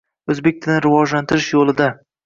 [0.35, 1.99] O‘zbek tilini rivojlantirish yo‘lidang